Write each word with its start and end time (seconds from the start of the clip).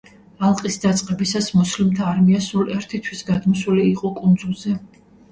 ალყის 0.45 0.75
დაწყებისას, 0.83 1.49
მუსლიმთა 1.57 2.07
არმია 2.11 2.39
სულ 2.45 2.71
ერთი 2.75 3.01
თვის 3.09 3.21
გადმოსული 3.27 3.85
იყო 3.91 4.11
კუნძულზე. 4.21 4.73